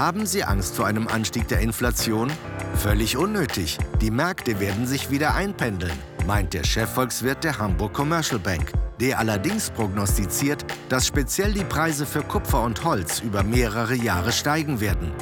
Haben 0.00 0.24
Sie 0.24 0.42
Angst 0.42 0.76
vor 0.76 0.86
einem 0.86 1.08
Anstieg 1.08 1.46
der 1.48 1.60
Inflation? 1.60 2.32
Völlig 2.76 3.18
unnötig. 3.18 3.76
Die 4.00 4.10
Märkte 4.10 4.58
werden 4.58 4.86
sich 4.86 5.10
wieder 5.10 5.34
einpendeln, 5.34 5.92
meint 6.26 6.54
der 6.54 6.64
Chefvolkswirt 6.64 7.44
der 7.44 7.58
Hamburg 7.58 7.92
Commercial 7.92 8.40
Bank, 8.40 8.72
der 8.98 9.18
allerdings 9.18 9.68
prognostiziert, 9.68 10.64
dass 10.88 11.06
speziell 11.06 11.52
die 11.52 11.64
Preise 11.64 12.06
für 12.06 12.22
Kupfer 12.22 12.62
und 12.62 12.82
Holz 12.82 13.20
über 13.20 13.42
mehrere 13.42 13.94
Jahre 13.94 14.32
steigen 14.32 14.80
werden. 14.80 15.12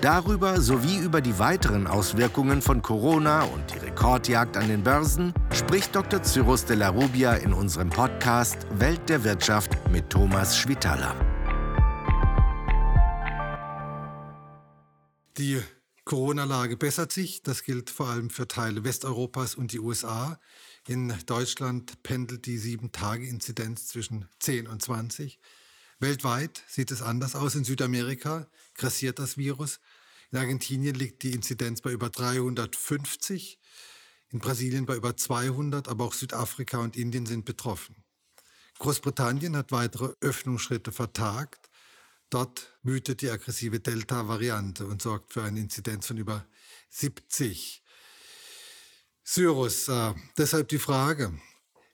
Darüber 0.00 0.62
sowie 0.62 0.96
über 0.96 1.20
die 1.20 1.38
weiteren 1.38 1.86
Auswirkungen 1.86 2.62
von 2.62 2.80
Corona 2.80 3.42
und 3.42 3.62
die 3.74 3.84
Rekordjagd 3.84 4.56
an 4.56 4.68
den 4.68 4.82
Börsen 4.82 5.34
spricht 5.52 5.94
Dr. 5.94 6.22
Cyrus 6.22 6.64
de 6.64 6.76
la 6.76 6.88
Rubia 6.88 7.34
in 7.34 7.52
unserem 7.52 7.90
Podcast 7.90 8.66
Welt 8.78 9.10
der 9.10 9.24
Wirtschaft 9.24 9.72
mit 9.90 10.08
Thomas 10.08 10.56
Schwitaler. 10.56 11.14
Die 15.38 15.62
Corona-Lage 16.04 16.76
bessert 16.76 17.10
sich. 17.10 17.42
Das 17.42 17.62
gilt 17.62 17.88
vor 17.88 18.08
allem 18.08 18.28
für 18.28 18.46
Teile 18.46 18.84
Westeuropas 18.84 19.54
und 19.54 19.72
die 19.72 19.78
USA. 19.78 20.38
In 20.86 21.14
Deutschland 21.24 22.02
pendelt 22.02 22.44
die 22.44 22.58
Sieben-Tage-Inzidenz 22.58 23.86
zwischen 23.86 24.28
10 24.40 24.66
und 24.66 24.82
20. 24.82 25.40
Weltweit 26.00 26.62
sieht 26.68 26.90
es 26.90 27.00
anders 27.00 27.34
aus. 27.34 27.54
In 27.54 27.64
Südamerika 27.64 28.46
grassiert 28.74 29.18
das 29.18 29.38
Virus. 29.38 29.80
In 30.32 30.38
Argentinien 30.38 30.94
liegt 30.94 31.22
die 31.22 31.32
Inzidenz 31.32 31.80
bei 31.80 31.92
über 31.92 32.10
350, 32.10 33.58
in 34.30 34.38
Brasilien 34.38 34.84
bei 34.84 34.96
über 34.96 35.16
200, 35.16 35.88
aber 35.88 36.04
auch 36.04 36.14
Südafrika 36.14 36.78
und 36.78 36.96
Indien 36.96 37.24
sind 37.24 37.46
betroffen. 37.46 38.04
Großbritannien 38.78 39.56
hat 39.56 39.72
weitere 39.72 40.12
Öffnungsschritte 40.20 40.92
vertagt. 40.92 41.61
Dort 42.32 42.72
wütet 42.82 43.20
die 43.20 43.28
aggressive 43.28 43.78
Delta-Variante 43.78 44.86
und 44.86 45.02
sorgt 45.02 45.34
für 45.34 45.42
eine 45.42 45.60
Inzidenz 45.60 46.06
von 46.06 46.16
über 46.16 46.46
70. 46.88 47.82
Cyrus, 49.22 49.88
äh, 49.88 50.14
deshalb 50.38 50.68
die 50.68 50.78
Frage, 50.78 51.38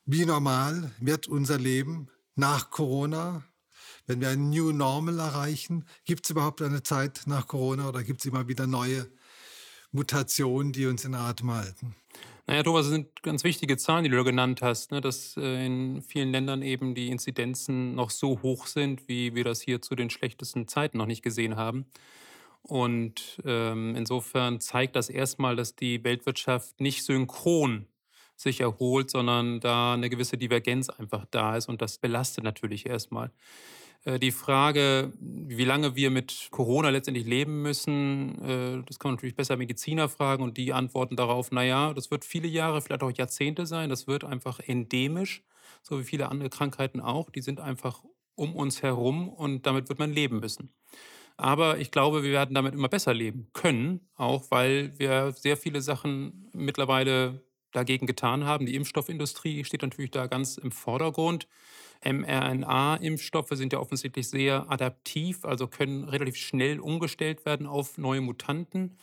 wie 0.06 0.24
normal 0.24 0.94
wird 1.00 1.26
unser 1.26 1.58
Leben 1.58 2.08
nach 2.36 2.70
Corona? 2.70 3.42
Wenn 4.06 4.20
wir 4.20 4.28
ein 4.28 4.50
New 4.50 4.70
Normal 4.70 5.18
erreichen, 5.18 5.84
gibt 6.04 6.24
es 6.24 6.30
überhaupt 6.30 6.62
eine 6.62 6.84
Zeit 6.84 7.22
nach 7.26 7.48
Corona 7.48 7.88
oder 7.88 8.04
gibt 8.04 8.20
es 8.20 8.26
immer 8.26 8.46
wieder 8.46 8.68
neue 8.68 9.10
Mutationen, 9.90 10.72
die 10.72 10.86
uns 10.86 11.04
in 11.04 11.16
Atem 11.16 11.50
halten? 11.50 11.96
Naja, 12.48 12.62
Thomas, 12.62 12.86
das 12.86 12.94
sind 12.94 13.22
ganz 13.22 13.44
wichtige 13.44 13.76
Zahlen, 13.76 14.04
die 14.04 14.10
du 14.10 14.24
genannt 14.24 14.62
hast, 14.62 14.90
ne? 14.90 15.02
dass 15.02 15.36
äh, 15.36 15.66
in 15.66 16.00
vielen 16.00 16.32
Ländern 16.32 16.62
eben 16.62 16.94
die 16.94 17.08
Inzidenzen 17.08 17.94
noch 17.94 18.08
so 18.08 18.40
hoch 18.40 18.66
sind, 18.66 19.06
wie 19.06 19.34
wir 19.34 19.44
das 19.44 19.60
hier 19.60 19.82
zu 19.82 19.94
den 19.94 20.08
schlechtesten 20.08 20.66
Zeiten 20.66 20.96
noch 20.96 21.04
nicht 21.04 21.22
gesehen 21.22 21.56
haben. 21.56 21.84
Und 22.62 23.42
ähm, 23.44 23.94
insofern 23.96 24.60
zeigt 24.60 24.96
das 24.96 25.10
erstmal, 25.10 25.56
dass 25.56 25.76
die 25.76 26.02
Weltwirtschaft 26.04 26.80
nicht 26.80 27.04
synchron 27.04 27.86
sich 28.34 28.62
erholt, 28.62 29.10
sondern 29.10 29.60
da 29.60 29.92
eine 29.92 30.08
gewisse 30.08 30.38
Divergenz 30.38 30.88
einfach 30.88 31.26
da 31.30 31.54
ist 31.54 31.68
und 31.68 31.82
das 31.82 31.98
belastet 31.98 32.44
natürlich 32.44 32.86
erstmal. 32.86 33.30
Äh, 34.04 34.18
die 34.18 34.32
Frage, 34.32 35.12
wie 35.20 35.64
lange 35.64 35.96
wir 35.96 36.10
mit 36.10 36.48
Corona 36.50 36.90
letztendlich 36.90 37.26
leben 37.26 37.62
müssen, 37.62 38.42
äh, 38.42 38.82
das 38.86 38.98
kann 38.98 39.10
man 39.10 39.16
natürlich 39.16 39.36
besser 39.36 39.56
Mediziner 39.56 40.08
fragen 40.08 40.42
und 40.42 40.56
die 40.56 40.72
antworten 40.72 41.16
darauf, 41.16 41.50
naja, 41.50 41.94
das 41.94 42.10
wird 42.10 42.24
viele 42.24 42.48
Jahre, 42.48 42.80
vielleicht 42.80 43.02
auch 43.02 43.12
Jahrzehnte 43.12 43.66
sein, 43.66 43.90
das 43.90 44.06
wird 44.06 44.24
einfach 44.24 44.60
endemisch, 44.60 45.42
so 45.82 45.98
wie 45.98 46.04
viele 46.04 46.28
andere 46.28 46.50
Krankheiten 46.50 47.00
auch, 47.00 47.30
die 47.30 47.42
sind 47.42 47.60
einfach 47.60 48.04
um 48.34 48.54
uns 48.54 48.82
herum 48.82 49.28
und 49.28 49.66
damit 49.66 49.88
wird 49.88 49.98
man 49.98 50.12
leben 50.12 50.40
müssen. 50.40 50.72
Aber 51.36 51.78
ich 51.78 51.90
glaube, 51.92 52.24
wir 52.24 52.32
werden 52.32 52.54
damit 52.54 52.74
immer 52.74 52.88
besser 52.88 53.14
leben 53.14 53.48
können, 53.52 54.08
auch 54.16 54.50
weil 54.50 54.98
wir 54.98 55.32
sehr 55.32 55.56
viele 55.56 55.80
Sachen 55.80 56.50
mittlerweile 56.52 57.42
dagegen 57.72 58.06
getan 58.06 58.44
haben. 58.44 58.66
Die 58.66 58.74
Impfstoffindustrie 58.74 59.64
steht 59.64 59.82
natürlich 59.82 60.10
da 60.10 60.26
ganz 60.26 60.56
im 60.56 60.72
Vordergrund 60.72 61.46
mRNA-Impfstoffe 62.04 63.50
sind 63.52 63.72
ja 63.72 63.80
offensichtlich 63.80 64.28
sehr 64.28 64.70
adaptiv, 64.70 65.44
also 65.44 65.66
können 65.66 66.04
relativ 66.04 66.36
schnell 66.36 66.80
umgestellt 66.80 67.44
werden 67.44 67.66
auf 67.66 67.98
neue 67.98 68.20
Mutanten. 68.20 68.96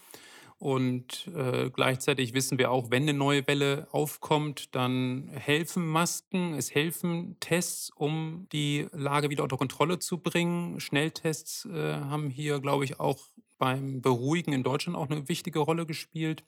Und 0.58 1.30
äh, 1.36 1.70
gleichzeitig 1.70 2.34
wissen 2.34 2.58
wir 2.58 2.72
auch, 2.72 2.90
wenn 2.90 3.04
eine 3.04 3.14
neue 3.14 3.46
Welle 3.46 3.90
aufkommt, 3.92 4.74
dann 4.74 5.30
helfen 5.34 5.86
Masken, 5.86 6.54
es 6.54 6.74
helfen 6.74 7.36
Tests, 7.42 7.92
um 7.94 8.48
die 8.54 8.88
Lage 8.94 9.30
wieder 9.30 9.44
unter 9.44 9.58
Kontrolle 9.58 10.00
zu 10.00 10.18
bringen. 10.18 10.80
Schnelltests 10.80 11.66
äh, 11.66 11.96
haben 11.96 12.30
hier, 12.30 12.62
glaube 12.62 12.86
ich, 12.86 13.02
auch 13.02 13.20
beim 13.58 14.02
Beruhigen 14.02 14.54
in 14.54 14.64
Deutschland 14.64 14.98
auch 14.98 15.10
eine 15.10 15.28
wichtige 15.30 15.60
Rolle 15.60 15.86
gespielt. 15.86 16.44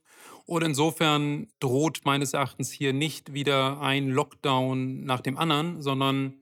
Und 0.46 0.64
insofern 0.64 1.48
droht 1.60 2.02
meines 2.04 2.34
Erachtens 2.34 2.72
hier 2.72 2.94
nicht 2.94 3.34
wieder 3.34 3.82
ein 3.82 4.10
Lockdown 4.10 5.04
nach 5.04 5.22
dem 5.22 5.38
anderen, 5.38 5.82
sondern 5.82 6.34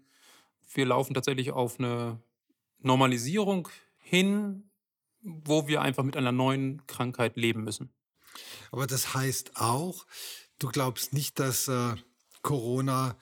wir 0.73 0.85
laufen 0.85 1.13
tatsächlich 1.13 1.51
auf 1.51 1.79
eine 1.79 2.19
Normalisierung 2.79 3.69
hin, 3.97 4.69
wo 5.21 5.67
wir 5.67 5.81
einfach 5.81 6.03
mit 6.03 6.17
einer 6.17 6.31
neuen 6.31 6.85
Krankheit 6.87 7.35
leben 7.37 7.63
müssen. 7.63 7.89
Aber 8.71 8.87
das 8.87 9.13
heißt 9.13 9.53
auch, 9.55 10.05
du 10.59 10.67
glaubst 10.67 11.13
nicht, 11.13 11.39
dass 11.39 11.67
äh, 11.67 11.95
Corona 12.41 13.17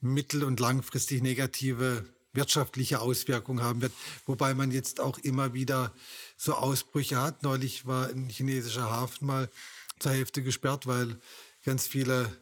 mittel- 0.00 0.44
und 0.44 0.60
langfristig 0.60 1.22
negative 1.22 2.04
wirtschaftliche 2.32 3.00
Auswirkungen 3.00 3.62
haben 3.62 3.82
wird, 3.82 3.92
wobei 4.26 4.54
man 4.54 4.70
jetzt 4.70 5.00
auch 5.00 5.18
immer 5.18 5.52
wieder 5.52 5.92
so 6.40 6.54
Ausbrüche 6.54 7.20
hat. 7.20 7.42
Neulich 7.42 7.86
war 7.86 8.08
ein 8.08 8.30
chinesischer 8.30 8.90
Hafen 8.90 9.26
mal 9.26 9.50
zur 9.98 10.12
Hälfte 10.12 10.42
gesperrt, 10.42 10.86
weil 10.86 11.20
ganz 11.64 11.86
viele 11.86 12.34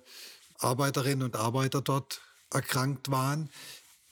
Arbeiterinnen 0.60 1.24
und 1.24 1.34
Arbeiter 1.34 1.82
dort 1.82 2.20
erkrankt 2.52 3.10
waren. 3.10 3.50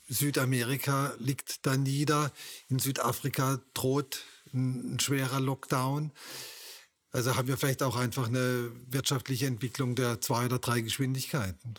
Südamerika 0.09 1.13
liegt 1.19 1.65
da 1.65 1.77
nieder. 1.77 2.33
In 2.67 2.79
Südafrika 2.79 3.61
droht 3.73 4.25
ein, 4.53 4.95
ein 4.95 4.99
schwerer 4.99 5.39
Lockdown. 5.39 6.11
Also 7.11 7.37
haben 7.37 7.47
wir 7.47 7.55
vielleicht 7.55 7.81
auch 7.81 7.95
einfach 7.95 8.27
eine 8.27 8.69
wirtschaftliche 8.87 9.47
Entwicklung 9.47 9.95
der 9.95 10.19
zwei 10.19 10.45
oder 10.45 10.59
drei 10.59 10.81
Geschwindigkeiten. 10.81 11.75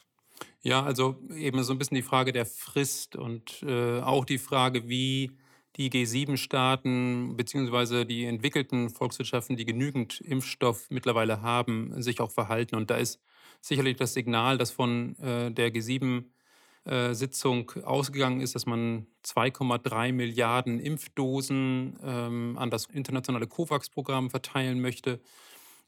Ja, 0.63 0.83
also 0.83 1.21
eben 1.35 1.63
so 1.63 1.73
ein 1.73 1.79
bisschen 1.79 1.97
die 1.97 2.03
Frage 2.03 2.33
der 2.33 2.47
Frist 2.47 3.17
und 3.17 3.63
äh, 3.63 4.01
auch 4.01 4.25
die 4.25 4.39
Frage, 4.39 4.89
wie 4.89 5.39
die 5.79 5.91
G7-Staaten 5.91 7.37
beziehungsweise 7.37 8.05
die 8.05 8.25
entwickelten 8.25 8.91
Volkswirtschaften, 8.91 9.57
die 9.57 9.65
genügend 9.65 10.21
Impfstoff 10.21 10.91
mittlerweile 10.91 11.41
haben, 11.41 12.03
sich 12.03 12.21
auch 12.21 12.33
verhalten. 12.33 12.75
Und 12.75 12.91
da 12.91 12.97
ist 12.97 13.21
sicherlich 13.61 13.97
das 13.97 14.13
Signal, 14.13 14.59
das 14.59 14.73
von 14.73 15.17
äh, 15.21 15.53
der 15.53 15.73
G7-Sitzung 15.73 17.73
äh, 17.77 17.83
ausgegangen 17.85 18.41
ist, 18.41 18.57
dass 18.57 18.67
man 18.67 19.07
2,3 19.25 20.13
Milliarden 20.13 20.81
Impfdosen 20.81 21.97
ähm, 22.03 22.59
an 22.59 22.71
das 22.71 22.87
internationale 22.87 23.47
COVAX-Programm 23.47 24.31
verteilen 24.31 24.81
möchte. 24.81 25.21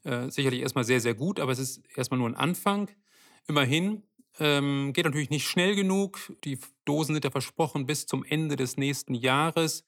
Äh, 0.04 0.30
sicherlich 0.30 0.60
erstmal 0.60 0.84
sehr, 0.84 1.00
sehr 1.00 1.14
gut, 1.14 1.40
aber 1.40 1.50
es 1.50 1.58
ist 1.58 1.82
erstmal 1.96 2.18
nur 2.18 2.28
ein 2.28 2.36
Anfang. 2.36 2.88
Immerhin 3.48 4.04
ähm, 4.40 4.92
geht 4.92 5.04
natürlich 5.04 5.30
nicht 5.30 5.46
schnell 5.46 5.74
genug. 5.74 6.32
Die 6.44 6.58
Dosen 6.84 7.14
sind 7.14 7.24
ja 7.24 7.30
versprochen 7.30 7.86
bis 7.86 8.06
zum 8.06 8.24
Ende 8.24 8.56
des 8.56 8.76
nächsten 8.76 9.14
Jahres. 9.14 9.84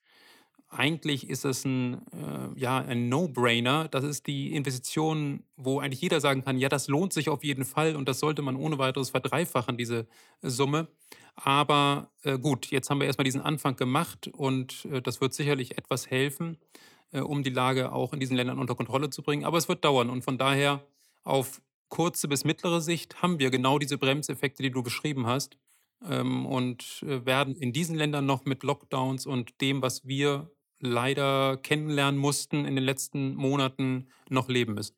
Eigentlich 0.68 1.28
ist 1.28 1.44
es 1.44 1.66
ein, 1.66 2.00
äh, 2.12 2.58
ja, 2.58 2.78
ein 2.78 3.10
No-Brainer. 3.10 3.88
Das 3.88 4.04
ist 4.04 4.26
die 4.26 4.54
Investition, 4.54 5.44
wo 5.56 5.80
eigentlich 5.80 6.00
jeder 6.00 6.20
sagen 6.20 6.42
kann, 6.44 6.58
ja, 6.58 6.70
das 6.70 6.88
lohnt 6.88 7.12
sich 7.12 7.28
auf 7.28 7.44
jeden 7.44 7.66
Fall 7.66 7.94
und 7.94 8.08
das 8.08 8.20
sollte 8.20 8.40
man 8.40 8.56
ohne 8.56 8.78
weiteres 8.78 9.10
verdreifachen, 9.10 9.76
diese 9.76 10.06
Summe. 10.40 10.88
Aber 11.34 12.10
äh, 12.22 12.38
gut, 12.38 12.70
jetzt 12.70 12.88
haben 12.88 13.00
wir 13.00 13.06
erstmal 13.06 13.24
diesen 13.24 13.42
Anfang 13.42 13.76
gemacht 13.76 14.28
und 14.28 14.86
äh, 14.86 15.02
das 15.02 15.20
wird 15.20 15.34
sicherlich 15.34 15.76
etwas 15.76 16.10
helfen, 16.10 16.56
äh, 17.10 17.20
um 17.20 17.42
die 17.42 17.50
Lage 17.50 17.92
auch 17.92 18.14
in 18.14 18.20
diesen 18.20 18.36
Ländern 18.36 18.58
unter 18.58 18.74
Kontrolle 18.74 19.10
zu 19.10 19.22
bringen. 19.22 19.44
Aber 19.44 19.58
es 19.58 19.68
wird 19.68 19.84
dauern 19.84 20.08
und 20.08 20.22
von 20.22 20.38
daher 20.38 20.82
auf 21.24 21.60
kurze 21.92 22.26
bis 22.26 22.44
mittlere 22.44 22.80
Sicht 22.80 23.20
haben 23.20 23.38
wir 23.38 23.50
genau 23.50 23.78
diese 23.78 23.98
Bremseffekte, 23.98 24.62
die 24.62 24.70
du 24.70 24.82
beschrieben 24.82 25.26
hast. 25.26 25.58
Ähm, 26.02 26.46
und 26.46 27.02
äh, 27.02 27.26
werden 27.26 27.54
in 27.54 27.74
diesen 27.74 27.94
Ländern 27.94 28.24
noch 28.24 28.46
mit 28.46 28.62
Lockdowns 28.62 29.26
und 29.26 29.60
dem, 29.60 29.82
was 29.82 30.06
wir 30.06 30.50
leider 30.80 31.58
kennenlernen 31.58 32.18
mussten 32.18 32.64
in 32.64 32.76
den 32.76 32.84
letzten 32.84 33.34
Monaten, 33.34 34.08
noch 34.30 34.48
leben 34.48 34.72
müssen. 34.72 34.96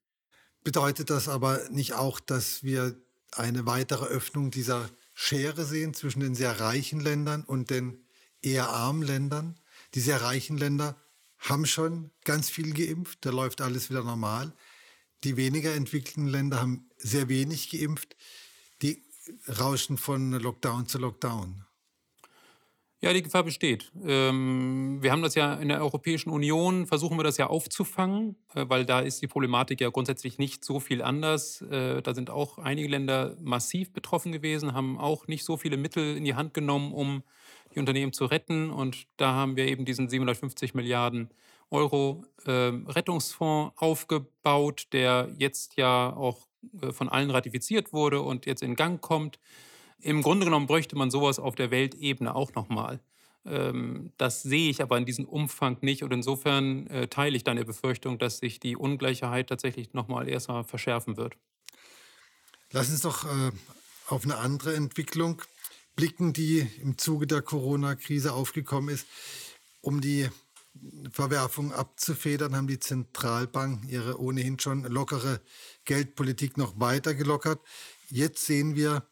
Bedeutet 0.62 1.10
das 1.10 1.28
aber 1.28 1.68
nicht 1.68 1.94
auch, 1.94 2.20
dass 2.20 2.62
wir 2.62 2.96
eine 3.32 3.66
weitere 3.66 4.04
Öffnung 4.04 4.52
dieser 4.52 4.88
Schere 5.14 5.64
sehen 5.64 5.94
zwischen 5.94 6.20
den 6.20 6.36
sehr 6.36 6.60
reichen 6.60 7.00
Ländern 7.00 7.42
und 7.42 7.70
den 7.70 8.06
eher 8.40 8.68
armen 8.68 9.02
Ländern? 9.02 9.58
Die 9.94 10.00
sehr 10.00 10.22
reichen 10.22 10.58
Länder 10.58 10.96
haben 11.38 11.66
schon 11.66 12.12
ganz 12.24 12.50
viel 12.50 12.72
geimpft, 12.72 13.18
da 13.26 13.30
läuft 13.30 13.60
alles 13.60 13.90
wieder 13.90 14.04
normal. 14.04 14.54
Die 15.24 15.38
weniger 15.38 15.74
entwickelten 15.74 16.26
Länder 16.26 16.60
haben 16.60 16.90
sehr 16.98 17.30
wenig 17.30 17.70
geimpft. 17.70 18.14
Die 18.82 19.02
rauschen 19.58 19.96
von 19.96 20.32
Lockdown 20.32 20.86
zu 20.86 20.98
Lockdown. 20.98 21.64
Ja, 23.00 23.12
die 23.12 23.22
Gefahr 23.22 23.42
besteht. 23.42 23.90
Ähm, 24.02 24.98
wir 25.02 25.12
haben 25.12 25.22
das 25.22 25.34
ja 25.34 25.54
in 25.54 25.68
der 25.68 25.80
Europäischen 25.80 26.30
Union, 26.30 26.86
versuchen 26.86 27.18
wir 27.18 27.24
das 27.24 27.36
ja 27.36 27.48
aufzufangen, 27.48 28.36
äh, 28.54 28.64
weil 28.68 28.86
da 28.86 29.00
ist 29.00 29.20
die 29.20 29.26
Problematik 29.26 29.82
ja 29.82 29.90
grundsätzlich 29.90 30.38
nicht 30.38 30.64
so 30.64 30.80
viel 30.80 31.02
anders. 31.02 31.60
Äh, 31.62 32.00
da 32.00 32.14
sind 32.14 32.30
auch 32.30 32.56
einige 32.56 32.88
Länder 32.88 33.36
massiv 33.40 33.92
betroffen 33.92 34.32
gewesen, 34.32 34.72
haben 34.72 34.98
auch 34.98 35.26
nicht 35.26 35.44
so 35.44 35.58
viele 35.58 35.76
Mittel 35.76 36.16
in 36.16 36.24
die 36.24 36.34
Hand 36.34 36.54
genommen, 36.54 36.92
um 36.92 37.22
die 37.74 37.78
Unternehmen 37.78 38.14
zu 38.14 38.24
retten. 38.24 38.70
Und 38.70 39.06
da 39.18 39.34
haben 39.34 39.56
wir 39.56 39.66
eben 39.66 39.84
diesen 39.84 40.08
750 40.08 40.72
Milliarden 40.72 41.30
Euro 41.74 42.24
äh, 42.46 42.50
Rettungsfonds 42.50 43.74
aufgebaut, 43.76 44.86
der 44.92 45.30
jetzt 45.38 45.76
ja 45.76 46.14
auch 46.14 46.46
äh, 46.80 46.92
von 46.92 47.08
allen 47.08 47.30
ratifiziert 47.30 47.92
wurde 47.92 48.22
und 48.22 48.46
jetzt 48.46 48.62
in 48.62 48.76
Gang 48.76 49.00
kommt. 49.00 49.38
Im 50.00 50.22
Grunde 50.22 50.44
genommen 50.46 50.66
bräuchte 50.66 50.96
man 50.96 51.10
sowas 51.10 51.38
auf 51.38 51.56
der 51.56 51.70
Weltebene 51.70 52.34
auch 52.34 52.54
nochmal. 52.54 53.00
Ähm, 53.44 54.12
das 54.16 54.42
sehe 54.42 54.70
ich 54.70 54.82
aber 54.82 54.96
in 54.98 55.04
diesem 55.04 55.26
Umfang 55.26 55.78
nicht 55.80 56.02
und 56.02 56.12
insofern 56.12 56.86
äh, 56.86 57.08
teile 57.08 57.36
ich 57.36 57.44
deine 57.44 57.64
Befürchtung, 57.64 58.18
dass 58.18 58.38
sich 58.38 58.60
die 58.60 58.76
Ungleichheit 58.76 59.48
tatsächlich 59.48 59.92
nochmal 59.92 60.28
erstmal 60.28 60.64
verschärfen 60.64 61.16
wird. 61.16 61.36
Lass 62.70 62.90
uns 62.90 63.02
doch 63.02 63.24
äh, 63.24 63.50
auf 64.06 64.24
eine 64.24 64.36
andere 64.36 64.74
Entwicklung 64.74 65.42
blicken, 65.96 66.32
die 66.32 66.66
im 66.82 66.98
Zuge 66.98 67.26
der 67.26 67.42
Corona-Krise 67.42 68.32
aufgekommen 68.32 68.94
ist. 68.94 69.06
Um 69.80 70.00
die 70.00 70.28
Verwerfung 71.10 71.72
abzufedern, 71.72 72.56
haben 72.56 72.66
die 72.66 72.80
Zentralbanken 72.80 73.88
ihre 73.88 74.20
ohnehin 74.20 74.58
schon 74.58 74.84
lockere 74.84 75.40
Geldpolitik 75.84 76.56
noch 76.56 76.78
weiter 76.80 77.14
gelockert. 77.14 77.60
Jetzt 78.10 78.44
sehen 78.44 78.74
wir 78.74 79.06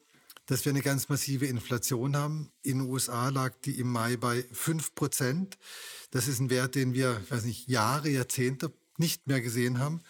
dass 0.47 0.65
wir 0.65 0.71
eine 0.71 0.83
ganz 0.83 1.09
massive 1.09 1.47
Inflation 1.47 2.17
haben. 2.17 2.53
In 2.63 2.79
den 2.79 2.89
USA 2.91 3.29
lag 3.29 3.55
die 3.65 3.79
im 3.79 3.91
Mai 3.91 4.17
bei 4.17 4.45
5 4.53 4.95
Prozent. 4.95 5.57
Das 6.11 6.29
ist 6.29 6.41
ein 6.41 6.51
Wert, 6.51 6.75
den 6.75 6.95
wir, 6.95 7.23
weiß 7.31 7.45
nicht, 7.45 7.69
Jahre, 7.69 8.11
Jahrzehnte 8.11 8.73
nicht 8.99 9.27
mehr 9.27 9.41
gesehen 9.41 9.79
haben. 9.79 10.03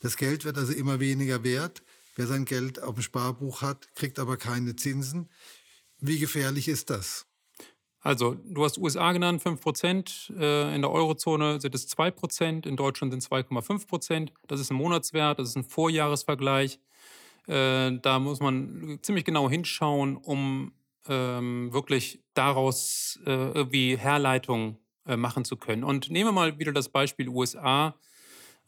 Das 0.00 0.16
Geld 0.16 0.44
wird 0.44 0.56
also 0.56 0.72
immer 0.72 1.00
weniger 1.00 1.44
wert. 1.44 1.82
Wer 2.16 2.26
sein 2.26 2.44
Geld 2.44 2.82
auf 2.82 2.94
dem 2.94 3.02
Sparbuch 3.02 3.62
hat, 3.62 3.94
kriegt 3.94 4.18
aber 4.18 4.36
keine 4.36 4.76
Zinsen. 4.76 5.28
Wie 5.98 6.18
gefährlich 6.18 6.68
ist 6.68 6.90
das? 6.90 7.26
Also, 8.02 8.34
du 8.34 8.64
hast 8.64 8.78
USA 8.78 9.12
genannt, 9.12 9.42
5 9.42 9.60
Prozent. 9.60 10.32
Äh, 10.36 10.74
in 10.74 10.82
der 10.82 10.90
Eurozone 10.90 11.60
sind 11.60 11.74
es 11.74 11.86
2 11.86 12.10
Prozent. 12.10 12.66
In 12.66 12.76
Deutschland 12.76 13.12
sind 13.12 13.22
es 13.22 13.30
2,5 13.30 13.86
Prozent. 13.86 14.32
Das 14.48 14.60
ist 14.60 14.70
ein 14.70 14.76
Monatswert, 14.76 15.38
das 15.38 15.50
ist 15.50 15.56
ein 15.56 15.64
Vorjahresvergleich. 15.64 16.80
Äh, 17.46 17.92
da 18.02 18.18
muss 18.18 18.40
man 18.40 18.98
ziemlich 19.02 19.24
genau 19.24 19.48
hinschauen, 19.48 20.16
um 20.16 20.72
ähm, 21.08 21.72
wirklich 21.72 22.20
daraus 22.34 23.20
äh, 23.24 23.30
irgendwie 23.30 23.96
Herleitungen 23.96 24.78
machen 25.04 25.44
zu 25.44 25.56
können. 25.56 25.82
Und 25.82 26.12
nehmen 26.12 26.28
wir 26.28 26.32
mal 26.32 26.60
wieder 26.60 26.72
das 26.72 26.88
Beispiel 26.88 27.28
USA. 27.28 27.96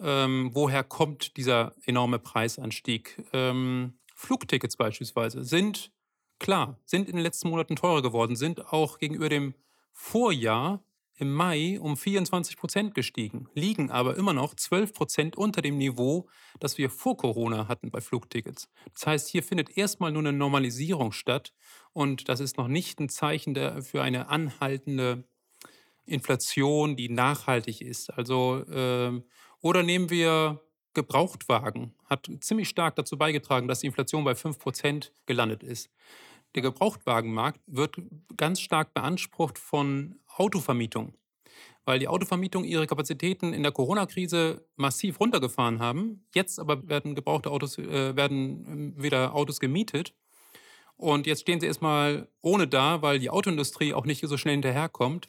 Ähm, 0.01 0.51
woher 0.53 0.83
kommt 0.83 1.37
dieser 1.37 1.77
enorme 1.87 2.19
Preisanstieg? 2.19 3.23
Ähm, 3.33 3.95
Flugtickets 4.17 4.77
beispielsweise 4.77 5.45
sind 5.45 5.93
klar, 6.39 6.79
sind 6.85 7.09
in 7.09 7.17
den 7.17 7.23
letzten 7.23 7.51
Monaten 7.51 7.77
teurer 7.77 8.03
geworden, 8.03 8.37
sind 8.37 8.73
auch 8.73 8.99
gegenüber 8.99 9.29
dem 9.29 9.55
Vorjahr 9.93 10.85
im 11.17 11.33
Mai 11.33 11.79
um 11.81 11.97
24 11.97 12.57
Prozent 12.57 12.95
gestiegen, 12.95 13.49
liegen 13.55 13.91
aber 13.91 14.17
immer 14.17 14.33
noch 14.33 14.55
12 14.55 14.93
Prozent 14.93 15.37
unter 15.37 15.63
dem 15.63 15.79
Niveau, 15.79 16.29
das 16.59 16.77
wir 16.77 16.91
vor 16.91 17.17
Corona 17.17 17.69
hatten 17.69 17.91
bei 17.91 18.01
Flugtickets. 18.01 18.69
Das 18.93 19.07
heißt, 19.07 19.29
hier 19.29 19.43
findet 19.43 19.77
erstmal 19.77 20.11
nur 20.11 20.23
eine 20.23 20.33
Normalisierung 20.33 21.13
statt 21.13 21.53
und 21.93 22.29
das 22.29 22.41
ist 22.41 22.59
noch 22.59 22.69
nicht 22.69 22.99
ein 22.99 23.09
Zeichen 23.09 23.55
für 23.83 24.03
eine 24.03 24.29
anhaltende 24.29 25.25
Inflation, 26.05 26.97
die 26.97 27.09
nachhaltig 27.09 27.81
ist. 27.81 28.11
Also, 28.11 28.65
äh, 28.69 29.23
oder 29.61 29.83
nehmen 29.83 30.11
wir 30.11 30.61
Gebrauchtwagen, 30.95 31.95
hat 32.07 32.31
ziemlich 32.41 32.69
stark 32.69 32.97
dazu 32.97 33.19
beigetragen, 33.19 33.69
dass 33.69 33.81
die 33.81 33.87
Inflation 33.87 34.25
bei 34.25 34.35
5 34.35 34.59
Prozent 34.59 35.13
gelandet 35.27 35.63
ist. 35.63 35.91
Der 36.55 36.63
Gebrauchtwagenmarkt 36.63 37.61
wird 37.67 37.97
ganz 38.37 38.61
stark 38.61 38.95
beansprucht 38.95 39.59
von 39.59 40.21
Autovermietung, 40.37 41.15
weil 41.85 41.99
die 41.99 42.09
Autovermietung 42.09 42.65
ihre 42.65 42.87
Kapazitäten 42.87 43.53
in 43.53 43.65
der 43.65 43.73
Corona-Krise 43.73 44.65
massiv 44.77 45.19
runtergefahren 45.19 45.81
haben. 45.81 46.25
Jetzt 46.33 46.61
aber 46.61 46.89
werden 46.89 47.17
gebrauchte 47.17 47.51
Autos, 47.51 47.77
äh, 47.79 48.15
werden 48.17 48.67
ähm, 48.69 49.03
wieder 49.03 49.35
Autos 49.35 49.59
gemietet. 49.59 50.15
Und 50.97 51.27
jetzt 51.27 51.41
stehen 51.41 51.61
sie 51.61 51.67
erstmal 51.67 52.29
ohne 52.41 52.69
da, 52.69 53.03
weil 53.03 53.19
die 53.19 53.31
Autoindustrie 53.31 53.93
auch 53.93 54.07
nicht 54.07 54.25
so 54.25 54.37
schnell 54.37 54.55
hinterherkommt. 54.55 55.29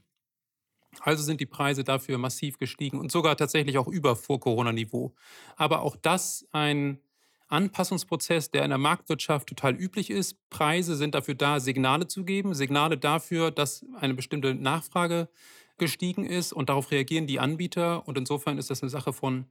Also 1.02 1.24
sind 1.24 1.42
die 1.42 1.46
Preise 1.46 1.84
dafür 1.84 2.18
massiv 2.18 2.58
gestiegen 2.58 3.00
und 3.00 3.12
sogar 3.12 3.38
tatsächlich 3.38 3.78
auch 3.78 3.88
über 3.88 4.16
Vor-Corona-Niveau. 4.16 5.14
Aber 5.56 5.82
auch 5.82 5.96
das 5.96 6.48
ein 6.52 7.00
Anpassungsprozess, 7.48 8.52
der 8.52 8.64
in 8.64 8.70
der 8.70 8.78
Marktwirtschaft 8.78 9.48
total 9.48 9.76
üblich 9.76 10.10
ist. 10.10 10.36
Preise 10.50 10.96
sind 10.96 11.16
dafür 11.16 11.36
da, 11.36 11.60
Signale 11.60 12.08
zu 12.08 12.26
geben, 12.26 12.54
Signale 12.54 12.98
dafür, 12.98 13.52
dass 13.52 13.86
eine 14.00 14.16
bestimmte 14.16 14.56
Nachfrage 14.56 15.30
gestiegen 15.78 16.26
ist 16.26 16.54
und 16.54 16.70
darauf 16.70 16.92
reagieren 16.92 17.28
die 17.28 17.40
Anbieter. 17.40 18.08
Und 18.08 18.18
insofern 18.18 18.58
ist 18.58 18.70
das 18.70 18.82
eine 18.82 18.90
Sache 18.90 19.14
von 19.14 19.46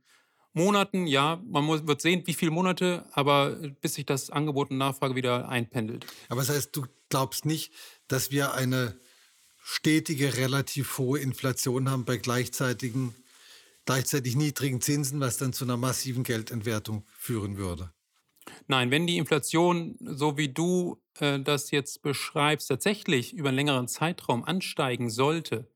Monaten. 0.53 1.07
Ja, 1.07 1.41
man 1.47 1.65
muss, 1.65 1.87
wird 1.87 2.01
sehen, 2.01 2.23
wie 2.27 2.35
viele 2.35 2.51
Monate, 2.51 3.05
aber 3.13 3.51
bis 3.81 3.95
sich 3.95 4.07
das 4.07 4.31
Angebot 4.31 4.71
und 4.71 4.79
Nachfrage 4.79 5.15
wieder 5.15 5.49
einpendelt. 5.49 6.07
Aber 6.29 6.41
das 6.41 6.51
heißt, 6.51 6.75
du 6.75 6.87
glaubst 7.11 7.45
nicht, 7.45 7.73
dass 8.09 8.31
wir 8.31 8.55
eine 8.55 8.99
stetige, 9.65 10.37
relativ 10.37 10.99
hohe 10.99 11.19
Inflation 11.19 11.91
haben 11.91 12.05
bei 12.05 12.19
gleichzeitigen 12.19 13.15
gleichzeitig 13.87 14.37
niedrigen 14.37 14.81
Zinsen, 14.81 15.21
was 15.21 15.37
dann 15.37 15.53
zu 15.53 15.65
einer 15.65 15.77
massiven 15.77 16.23
Geldentwertung 16.23 17.05
führen 17.19 17.57
würde. 17.57 17.93
Nein, 18.67 18.91
wenn 18.91 19.07
die 19.07 19.17
Inflation, 19.17 19.97
so 20.01 20.37
wie 20.37 20.49
du 20.49 21.03
äh, 21.19 21.41
das 21.41 21.71
jetzt 21.71 22.03
beschreibst, 22.03 22.69
tatsächlich 22.69 23.33
über 23.33 23.49
einen 23.49 23.57
längeren 23.57 23.89
Zeitraum 23.89 24.45
ansteigen 24.45 25.11
sollte 25.11 25.71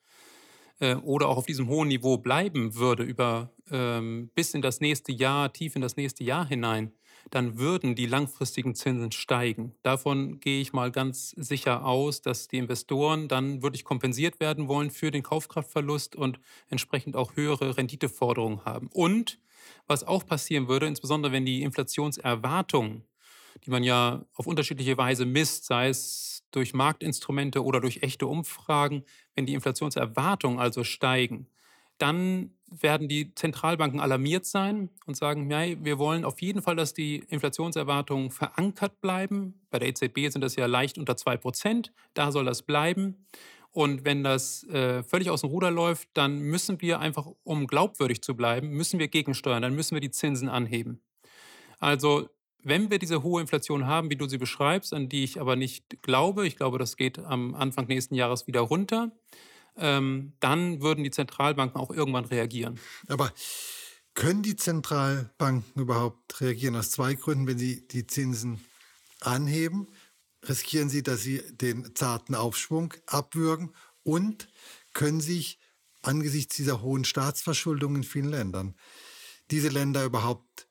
äh, 0.80 0.94
oder 0.96 1.28
auch 1.28 1.38
auf 1.38 1.46
diesem 1.46 1.68
hohen 1.68 1.88
Niveau 1.88 2.18
bleiben 2.18 2.74
würde, 2.74 3.04
über 3.04 3.52
ähm, 3.70 4.30
bis 4.34 4.54
in 4.54 4.62
das 4.62 4.80
nächste 4.80 5.12
Jahr, 5.12 5.52
tief 5.52 5.76
in 5.76 5.82
das 5.82 5.96
nächste 5.96 6.24
Jahr 6.24 6.46
hinein, 6.46 6.92
dann 7.30 7.58
würden 7.58 7.94
die 7.94 8.06
langfristigen 8.06 8.74
Zinsen 8.74 9.12
steigen. 9.12 9.74
Davon 9.82 10.40
gehe 10.40 10.60
ich 10.60 10.72
mal 10.72 10.90
ganz 10.90 11.30
sicher 11.30 11.84
aus, 11.84 12.22
dass 12.22 12.48
die 12.48 12.58
Investoren 12.58 13.28
dann 13.28 13.62
wirklich 13.62 13.84
kompensiert 13.84 14.40
werden 14.40 14.68
wollen 14.68 14.90
für 14.90 15.10
den 15.10 15.22
Kaufkraftverlust 15.22 16.16
und 16.16 16.40
entsprechend 16.68 17.16
auch 17.16 17.36
höhere 17.36 17.76
Renditeforderungen 17.76 18.64
haben. 18.64 18.88
Und 18.92 19.38
was 19.86 20.04
auch 20.04 20.24
passieren 20.26 20.68
würde, 20.68 20.86
insbesondere 20.86 21.32
wenn 21.32 21.44
die 21.44 21.62
Inflationserwartungen, 21.62 23.04
die 23.64 23.70
man 23.70 23.82
ja 23.82 24.24
auf 24.34 24.46
unterschiedliche 24.46 24.96
Weise 24.96 25.26
misst, 25.26 25.66
sei 25.66 25.88
es 25.88 26.44
durch 26.50 26.74
Marktinstrumente 26.74 27.62
oder 27.64 27.80
durch 27.80 28.02
echte 28.02 28.26
Umfragen, 28.26 29.04
wenn 29.34 29.46
die 29.46 29.54
Inflationserwartungen 29.54 30.58
also 30.58 30.84
steigen, 30.84 31.48
dann 31.98 32.54
werden 32.70 33.08
die 33.08 33.34
Zentralbanken 33.34 34.00
alarmiert 34.00 34.44
sein 34.46 34.90
und 35.06 35.16
sagen, 35.16 35.50
ja, 35.50 35.62
wir 35.84 35.98
wollen 35.98 36.24
auf 36.24 36.40
jeden 36.40 36.62
Fall, 36.62 36.76
dass 36.76 36.94
die 36.94 37.16
Inflationserwartungen 37.28 38.30
verankert 38.30 39.00
bleiben. 39.00 39.60
Bei 39.70 39.78
der 39.78 39.88
EZB 39.88 40.28
sind 40.28 40.42
das 40.42 40.56
ja 40.56 40.66
leicht 40.66 40.98
unter 40.98 41.14
2%, 41.14 41.90
da 42.14 42.32
soll 42.32 42.44
das 42.44 42.62
bleiben. 42.62 43.26
Und 43.70 44.04
wenn 44.04 44.24
das 44.24 44.64
äh, 44.64 45.02
völlig 45.02 45.30
aus 45.30 45.42
dem 45.42 45.50
Ruder 45.50 45.70
läuft, 45.70 46.08
dann 46.14 46.40
müssen 46.40 46.80
wir 46.80 47.00
einfach, 47.00 47.26
um 47.44 47.66
glaubwürdig 47.66 48.22
zu 48.22 48.34
bleiben, 48.34 48.70
müssen 48.70 48.98
wir 48.98 49.08
gegensteuern, 49.08 49.62
dann 49.62 49.74
müssen 49.74 49.94
wir 49.94 50.00
die 50.00 50.10
Zinsen 50.10 50.48
anheben. 50.48 51.00
Also 51.78 52.28
wenn 52.62 52.90
wir 52.90 52.98
diese 52.98 53.22
hohe 53.22 53.40
Inflation 53.40 53.86
haben, 53.86 54.10
wie 54.10 54.16
du 54.16 54.26
sie 54.26 54.38
beschreibst, 54.38 54.92
an 54.92 55.08
die 55.08 55.24
ich 55.24 55.40
aber 55.40 55.56
nicht 55.56 56.02
glaube, 56.02 56.46
ich 56.46 56.56
glaube, 56.56 56.78
das 56.78 56.96
geht 56.96 57.18
am 57.18 57.54
Anfang 57.54 57.86
nächsten 57.86 58.14
Jahres 58.14 58.46
wieder 58.46 58.60
runter, 58.60 59.12
ähm, 59.78 60.32
dann 60.40 60.80
würden 60.82 61.04
die 61.04 61.10
Zentralbanken 61.10 61.80
auch 61.80 61.90
irgendwann 61.90 62.24
reagieren. 62.24 62.78
Aber 63.08 63.32
können 64.14 64.42
die 64.42 64.56
Zentralbanken 64.56 65.80
überhaupt 65.80 66.40
reagieren? 66.40 66.76
Aus 66.76 66.90
zwei 66.90 67.14
Gründen, 67.14 67.46
wenn 67.46 67.58
sie 67.58 67.86
die 67.86 68.06
Zinsen 68.06 68.64
anheben, 69.20 69.88
riskieren 70.48 70.88
sie, 70.88 71.02
dass 71.02 71.22
sie 71.22 71.42
den 71.50 71.94
zarten 71.94 72.34
Aufschwung 72.34 72.94
abwürgen 73.06 73.74
und 74.02 74.48
können 74.92 75.20
sich 75.20 75.58
angesichts 76.02 76.56
dieser 76.56 76.82
hohen 76.82 77.04
Staatsverschuldung 77.04 77.96
in 77.96 78.04
vielen 78.04 78.30
Ländern 78.30 78.74
diese 79.50 79.68
Länder 79.68 80.04
überhaupt 80.04 80.68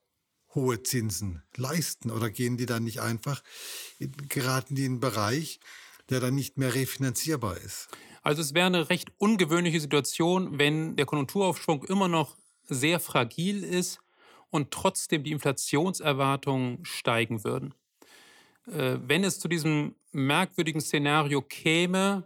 hohe 0.55 0.81
Zinsen 0.83 1.43
leisten 1.55 2.11
oder 2.11 2.29
gehen 2.29 2.57
die 2.57 2.65
dann 2.65 2.83
nicht 2.83 3.01
einfach, 3.01 3.43
geraten 4.29 4.75
die 4.75 4.85
in 4.85 4.93
einen 4.93 4.99
Bereich, 4.99 5.59
der 6.09 6.19
dann 6.19 6.35
nicht 6.35 6.57
mehr 6.57 6.73
refinanzierbar 6.73 7.57
ist? 7.57 7.89
Also 8.21 8.41
es 8.41 8.53
wäre 8.53 8.67
eine 8.67 8.89
recht 8.89 9.11
ungewöhnliche 9.17 9.79
Situation, 9.79 10.59
wenn 10.59 10.95
der 10.95 11.05
Konjunkturaufschwung 11.05 11.83
immer 11.85 12.07
noch 12.07 12.35
sehr 12.63 12.99
fragil 12.99 13.63
ist 13.63 13.99
und 14.49 14.71
trotzdem 14.71 15.23
die 15.23 15.31
Inflationserwartungen 15.31 16.83
steigen 16.83 17.43
würden. 17.43 17.73
Äh, 18.67 18.97
wenn 19.01 19.23
es 19.23 19.39
zu 19.39 19.47
diesem 19.47 19.95
merkwürdigen 20.11 20.81
Szenario 20.81 21.41
käme, 21.41 22.25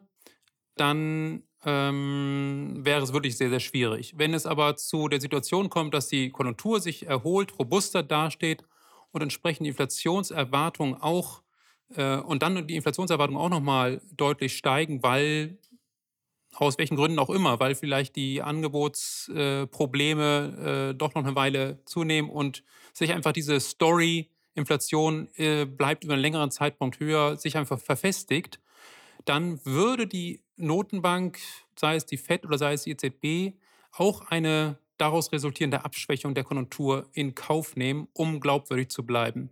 dann 0.75 1.43
ähm, 1.63 2.79
wäre 2.79 3.03
es 3.03 3.13
wirklich 3.13 3.37
sehr, 3.37 3.49
sehr 3.49 3.59
schwierig. 3.59 4.13
Wenn 4.17 4.33
es 4.33 4.45
aber 4.45 4.75
zu 4.75 5.07
der 5.07 5.21
Situation 5.21 5.69
kommt, 5.69 5.93
dass 5.93 6.07
die 6.07 6.31
Konjunktur 6.31 6.79
sich 6.79 7.05
erholt, 7.05 7.57
robuster 7.59 8.01
dasteht 8.01 8.63
und 9.11 9.21
entsprechend 9.21 9.65
die 9.65 9.69
Inflationserwartungen 9.69 10.95
auch 10.95 11.43
und 11.97 12.43
dann 12.43 12.67
die 12.67 12.75
Inflationserwartungen 12.75 13.41
auch 13.41 13.49
nochmal 13.49 14.01
deutlich 14.15 14.57
steigen, 14.57 15.03
weil 15.03 15.57
aus 16.53 16.77
welchen 16.77 16.95
Gründen 16.95 17.19
auch 17.19 17.29
immer, 17.29 17.59
weil 17.59 17.75
vielleicht 17.75 18.15
die 18.15 18.41
Angebotsprobleme 18.41 20.91
äh, 20.91 20.95
doch 20.95 21.13
noch 21.15 21.23
eine 21.23 21.35
Weile 21.35 21.79
zunehmen 21.85 22.29
und 22.29 22.63
sich 22.93 23.13
einfach 23.13 23.31
diese 23.31 23.59
Story, 23.59 24.29
Inflation 24.53 25.29
äh, 25.35 25.65
bleibt 25.65 26.03
über 26.03 26.13
einen 26.13 26.21
längeren 26.21 26.51
Zeitpunkt 26.51 26.99
höher, 26.99 27.37
sich 27.37 27.57
einfach 27.57 27.79
verfestigt, 27.79 28.59
dann 29.25 29.63
würde 29.65 30.07
die 30.07 30.41
Notenbank, 30.57 31.39
sei 31.75 31.95
es 31.95 32.05
die 32.05 32.17
FED 32.17 32.45
oder 32.45 32.57
sei 32.57 32.73
es 32.73 32.83
die 32.83 32.91
EZB, 32.91 33.55
auch 33.93 34.21
eine 34.27 34.77
daraus 34.97 35.31
resultierende 35.31 35.85
Abschwächung 35.85 36.35
der 36.35 36.43
Konjunktur 36.43 37.07
in 37.13 37.33
Kauf 37.33 37.75
nehmen, 37.75 38.07
um 38.13 38.39
glaubwürdig 38.39 38.89
zu 38.89 39.05
bleiben. 39.05 39.49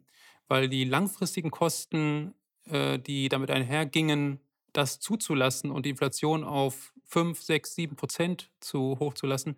Weil 0.50 0.68
die 0.68 0.84
langfristigen 0.84 1.52
Kosten, 1.52 2.34
äh, 2.66 3.00
die 3.00 3.30
damit 3.30 3.52
einhergingen, 3.52 4.42
das 4.74 5.00
zuzulassen 5.00 5.72
und 5.72 5.86
die 5.86 5.92
Inflation 5.92 6.44
auf 6.44 6.94
5, 7.06 7.42
6, 7.42 7.76
7 7.76 7.96
Prozent 7.96 8.52
zu 8.60 9.00
hoch 9.00 9.14
zu 9.14 9.26
lassen, 9.26 9.58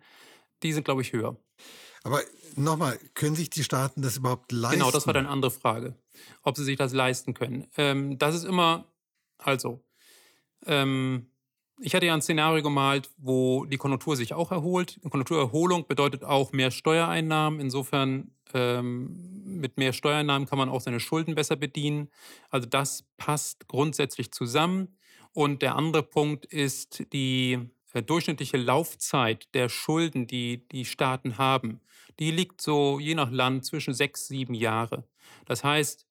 die 0.62 0.72
sind, 0.72 0.84
glaube 0.84 1.02
ich, 1.02 1.12
höher. 1.12 1.36
Aber 2.04 2.20
nochmal, 2.56 2.98
können 3.14 3.36
sich 3.36 3.50
die 3.50 3.64
Staaten 3.64 4.02
das 4.02 4.16
überhaupt 4.16 4.52
leisten? 4.52 4.78
Genau, 4.78 4.90
das 4.90 5.06
war 5.06 5.14
dann 5.14 5.26
eine 5.26 5.32
andere 5.32 5.50
Frage, 5.50 5.96
ob 6.42 6.56
sie 6.56 6.64
sich 6.64 6.76
das 6.76 6.92
leisten 6.92 7.34
können. 7.34 7.66
Ähm, 7.76 8.18
das 8.18 8.34
ist 8.34 8.44
immer, 8.44 8.84
also, 9.38 9.82
ähm, 10.66 11.26
ich 11.78 11.94
hatte 11.94 12.06
ja 12.06 12.14
ein 12.14 12.22
Szenario 12.22 12.62
gemalt, 12.62 13.10
wo 13.16 13.64
die 13.64 13.76
Konjunktur 13.76 14.16
sich 14.16 14.34
auch 14.34 14.52
erholt. 14.52 15.00
Konjunkturerholung 15.02 15.86
bedeutet 15.86 16.24
auch 16.24 16.52
mehr 16.52 16.70
Steuereinnahmen. 16.70 17.60
Insofern 17.60 18.32
ähm, 18.54 19.42
mit 19.44 19.78
mehr 19.78 19.92
Steuereinnahmen 19.92 20.46
kann 20.48 20.58
man 20.58 20.68
auch 20.68 20.80
seine 20.80 21.00
Schulden 21.00 21.34
besser 21.34 21.56
bedienen. 21.56 22.10
Also 22.50 22.68
das 22.68 23.04
passt 23.16 23.68
grundsätzlich 23.68 24.32
zusammen. 24.32 24.96
Und 25.32 25.62
der 25.62 25.76
andere 25.76 26.02
Punkt 26.02 26.44
ist 26.46 27.04
die 27.12 27.58
äh, 27.92 28.02
durchschnittliche 28.02 28.58
Laufzeit 28.58 29.48
der 29.54 29.68
Schulden, 29.68 30.26
die 30.26 30.68
die 30.68 30.84
Staaten 30.84 31.38
haben. 31.38 31.80
Die 32.18 32.30
liegt 32.30 32.60
so 32.60 32.98
je 33.00 33.14
nach 33.14 33.30
Land 33.30 33.64
zwischen 33.64 33.94
sechs, 33.94 34.28
sieben 34.28 34.54
Jahre. 34.54 35.04
Das 35.46 35.64
heißt, 35.64 36.06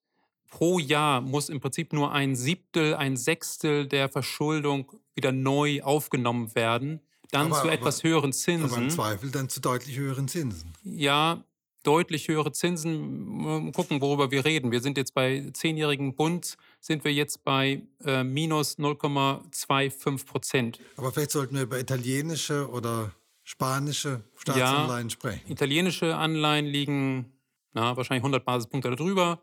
pro 0.51 0.77
Jahr 0.77 1.21
muss 1.21 1.49
im 1.49 1.59
Prinzip 1.59 1.93
nur 1.93 2.11
ein 2.11 2.35
Siebtel, 2.35 2.93
ein 2.93 3.17
Sechstel 3.17 3.87
der 3.87 4.09
Verschuldung 4.09 4.91
wieder 5.15 5.31
neu 5.31 5.81
aufgenommen 5.81 6.53
werden. 6.53 6.99
Dann 7.31 7.47
aber, 7.47 7.61
zu 7.61 7.69
etwas 7.69 8.01
aber, 8.01 8.09
höheren 8.09 8.33
Zinsen. 8.33 8.71
Aber 8.71 8.77
im 8.77 8.89
Zweifel 8.89 9.31
dann 9.31 9.49
zu 9.49 9.61
deutlich 9.61 9.97
höheren 9.97 10.27
Zinsen. 10.27 10.73
Ja, 10.83 11.43
deutlich 11.83 12.27
höhere 12.27 12.51
Zinsen. 12.51 13.71
Gucken, 13.71 14.01
worüber 14.01 14.29
wir 14.29 14.45
reden. 14.45 14.71
Wir 14.71 14.81
sind 14.81 14.97
jetzt 14.97 15.13
bei 15.13 15.49
zehnjährigen 15.53 16.15
Bund, 16.15 16.57
sind 16.79 17.03
wir 17.03 17.13
jetzt 17.13 17.43
bei 17.43 17.81
äh, 18.03 18.23
minus 18.23 18.77
0,25 18.77 20.25
Prozent. 20.25 20.79
Aber 20.97 21.11
vielleicht 21.11 21.31
sollten 21.31 21.55
wir 21.55 21.63
über 21.63 21.79
italienische 21.79 22.69
oder 22.69 23.11
spanische 23.43 24.21
Staatsanleihen 24.35 25.07
ja, 25.07 25.11
sprechen. 25.11 25.51
Italienische 25.51 26.15
Anleihen 26.15 26.65
liegen 26.65 27.31
na, 27.73 27.95
wahrscheinlich 27.95 28.23
100 28.23 28.43
Basispunkte 28.43 28.91
darüber. 28.91 29.41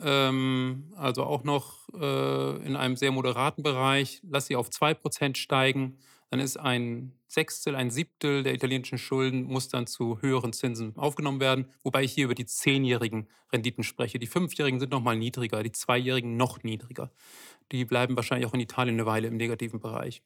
Ähm, 0.00 0.92
also 0.96 1.24
auch 1.24 1.44
noch 1.44 1.88
äh, 1.94 2.66
in 2.66 2.76
einem 2.76 2.96
sehr 2.96 3.12
moderaten 3.12 3.62
Bereich. 3.62 4.20
Lass 4.28 4.46
sie 4.46 4.56
auf 4.56 4.70
2% 4.70 5.36
steigen, 5.36 5.98
dann 6.32 6.40
ist 6.40 6.56
ein 6.58 7.12
Sechstel, 7.28 7.74
ein 7.76 7.90
Siebtel 7.90 8.42
der 8.42 8.54
italienischen 8.54 8.96
Schulden 8.96 9.44
muss 9.44 9.68
dann 9.68 9.86
zu 9.86 10.22
höheren 10.22 10.54
Zinsen 10.54 10.96
aufgenommen 10.96 11.40
werden, 11.40 11.66
wobei 11.82 12.04
ich 12.04 12.12
hier 12.12 12.24
über 12.24 12.34
die 12.34 12.46
zehnjährigen 12.46 13.28
Renditen 13.52 13.84
spreche. 13.84 14.18
Die 14.18 14.26
fünfjährigen 14.26 14.80
sind 14.80 14.92
noch 14.92 15.02
mal 15.02 15.14
niedriger, 15.14 15.62
die 15.62 15.72
zweijährigen 15.72 16.38
noch 16.38 16.62
niedriger. 16.62 17.10
Die 17.70 17.84
bleiben 17.84 18.16
wahrscheinlich 18.16 18.48
auch 18.48 18.54
in 18.54 18.60
Italien 18.60 18.96
eine 18.96 19.04
Weile 19.04 19.28
im 19.28 19.36
negativen 19.36 19.78
Bereich. 19.78 20.22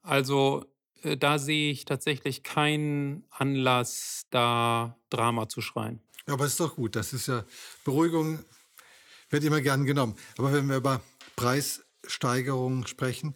Also 0.00 0.64
äh, 1.02 1.18
da 1.18 1.38
sehe 1.38 1.70
ich 1.70 1.84
tatsächlich 1.84 2.42
keinen 2.42 3.24
Anlass, 3.30 4.26
da 4.30 4.96
Drama 5.10 5.50
zu 5.50 5.60
schreien. 5.60 6.00
Ja, 6.26 6.34
aber 6.34 6.46
ist 6.46 6.58
doch 6.58 6.76
gut. 6.76 6.96
Das 6.96 7.12
ist 7.12 7.26
ja 7.26 7.44
Beruhigung 7.84 8.38
wird 9.34 9.42
immer 9.42 9.60
gern 9.60 9.84
genommen. 9.84 10.14
Aber 10.38 10.52
wenn 10.52 10.68
wir 10.68 10.76
über 10.76 11.02
Preissteigerungen 11.34 12.86
sprechen, 12.86 13.34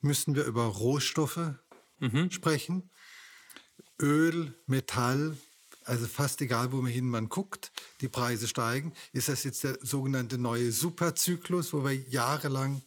müssen 0.00 0.36
wir 0.36 0.44
über 0.44 0.62
Rohstoffe 0.62 1.54
mhm. 1.98 2.30
sprechen. 2.30 2.88
Öl, 4.00 4.54
Metall, 4.66 5.36
also 5.84 6.06
fast 6.06 6.40
egal, 6.40 6.70
wo 6.70 6.76
man 6.76 6.92
hin 6.92 7.08
man 7.08 7.28
guckt, 7.28 7.72
die 8.00 8.08
Preise 8.08 8.46
steigen. 8.46 8.92
Ist 9.12 9.28
das 9.28 9.42
jetzt 9.42 9.64
der 9.64 9.76
sogenannte 9.82 10.38
neue 10.38 10.70
Superzyklus, 10.70 11.72
wo 11.72 11.84
wir 11.84 11.94
jahrelang 11.94 12.82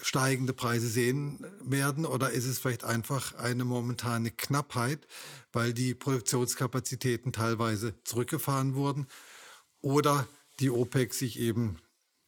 steigende 0.00 0.52
Preise 0.52 0.86
sehen 0.86 1.44
werden? 1.60 2.06
Oder 2.06 2.30
ist 2.30 2.46
es 2.46 2.60
vielleicht 2.60 2.84
einfach 2.84 3.34
eine 3.34 3.64
momentane 3.64 4.30
Knappheit, 4.30 5.08
weil 5.52 5.72
die 5.72 5.94
Produktionskapazitäten 5.94 7.32
teilweise 7.32 7.94
zurückgefahren 8.04 8.76
wurden? 8.76 9.08
Oder 9.80 10.28
die 10.60 10.70
OPEC 10.70 11.14
sich 11.14 11.38
eben 11.38 11.78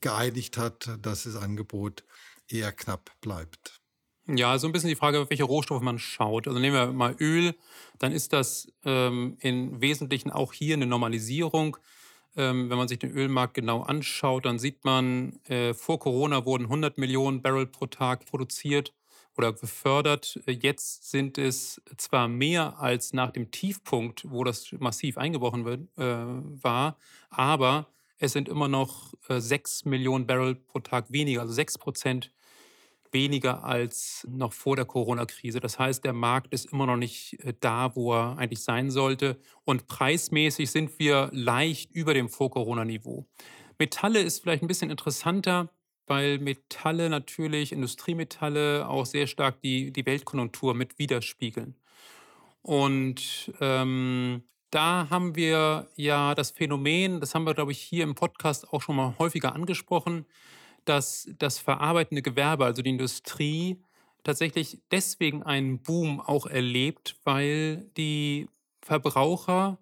geeinigt 0.01 0.57
hat, 0.57 0.91
dass 1.03 1.25
das 1.25 1.37
Angebot 1.37 2.05
eher 2.49 2.73
knapp 2.73 3.11
bleibt. 3.21 3.81
Ja, 4.27 4.59
so 4.59 4.67
ein 4.67 4.73
bisschen 4.73 4.89
die 4.89 4.97
Frage, 4.97 5.21
auf 5.21 5.31
welche 5.31 5.45
Rohstoffe 5.45 5.83
man 5.83 5.99
schaut. 5.99 6.47
Also 6.47 6.59
nehmen 6.61 6.77
wir 6.77 6.93
mal 6.93 7.17
Öl, 7.19 7.55
dann 7.99 8.13
ist 8.13 8.33
das 8.33 8.69
ähm, 8.85 9.37
im 9.41 9.81
Wesentlichen 9.81 10.31
auch 10.31 10.53
hier 10.53 10.75
eine 10.75 10.87
Normalisierung. 10.87 11.77
Ähm, 12.37 12.71
wenn 12.71 12.79
man 12.79 12.87
sich 12.87 13.01
den 13.01 13.11
Ölmarkt 13.11 13.55
genau 13.55 13.83
anschaut, 13.83 14.45
dann 14.45 14.61
sieht 14.61 14.85
man, 14.85 15.41
äh, 15.47 15.75
vor 15.75 15.99
Corona 15.99 16.45
wurden 16.45 16.65
100 16.65 16.97
Millionen 16.97 17.43
Barrel 17.43 17.67
pro 17.67 17.87
Tag 17.87 18.25
produziert 18.27 18.95
oder 19.37 19.53
befördert. 19.53 20.39
Jetzt 20.47 21.11
sind 21.11 21.39
es 21.39 21.83
zwar 21.97 22.29
mehr 22.29 22.79
als 22.79 23.13
nach 23.13 23.33
dem 23.33 23.51
Tiefpunkt, 23.51 24.31
wo 24.31 24.45
das 24.45 24.71
massiv 24.79 25.19
eingebrochen 25.19 25.65
wird, 25.65 25.89
äh, 25.99 26.63
war, 26.63 26.99
aber 27.31 27.89
es 28.21 28.33
sind 28.33 28.49
immer 28.49 28.69
noch 28.69 29.15
äh, 29.29 29.41
6 29.41 29.87
Millionen 29.87 30.27
Barrel 30.27 30.55
pro 30.55 30.79
Tag 30.79 31.11
weniger, 31.11 31.41
also 31.41 31.53
6 31.53 31.79
Prozent 31.79 32.31
weniger 33.13 33.65
als 33.65 34.25
noch 34.31 34.53
vor 34.53 34.77
der 34.77 34.85
Corona-Krise. 34.85 35.59
Das 35.59 35.79
heißt, 35.81 36.05
der 36.05 36.13
Markt 36.13 36.53
ist 36.53 36.67
immer 36.67 36.87
noch 36.87 36.97
nicht 36.97 37.41
äh, 37.41 37.55
da, 37.59 37.97
wo 37.97 38.15
er 38.15 38.39
eigentlich 38.39 38.63
sein 38.63 38.91
sollte. 38.91 39.41
Und 39.65 39.89
preismäßig 39.89 40.71
sind 40.71 40.99
wir 40.99 41.31
leicht 41.33 41.91
über 41.91 42.15
dem 42.15 42.29
Vor-Corona-Niveau. 42.29 43.27
Metalle 43.79 44.21
ist 44.21 44.43
vielleicht 44.43 44.63
ein 44.63 44.69
bisschen 44.69 44.91
interessanter, 44.91 45.71
weil 46.07 46.39
Metalle 46.39 47.09
natürlich, 47.09 47.73
Industriemetalle 47.73 48.87
auch 48.87 49.07
sehr 49.07 49.27
stark 49.27 49.61
die, 49.63 49.93
die 49.93 50.05
Weltkonjunktur 50.05 50.75
mit 50.75 50.99
widerspiegeln. 50.99 51.75
Und 52.63 53.53
ähm, 53.61 54.43
da 54.71 55.09
haben 55.11 55.37
wir 55.37 55.89
ja 55.97 56.35
das 56.35 56.51
Phänomen, 56.51 57.21
das 57.21 57.35
haben 57.35 57.45
wir, 57.45 57.55
glaube 57.55 57.73
ich, 57.73 57.81
hier 57.81 58.05
im 58.05 58.15
Podcast 58.15 58.73
auch 58.73 58.83
schon 58.83 58.97
mal 58.97 59.15
häufiger 59.19 59.55
angesprochen, 59.55 60.27
dass 60.85 61.29
das 61.39 61.59
verarbeitende 61.59 62.23
Gewerbe, 62.23 62.65
also 62.65 62.83
die 62.83 62.91
Industrie, 62.91 63.83
tatsächlich 64.23 64.81
deswegen 64.91 65.43
einen 65.43 65.83
Boom 65.83 66.21
auch 66.21 66.47
erlebt, 66.47 67.17
weil 67.25 67.91
die 67.97 68.49
Verbraucher 68.83 69.79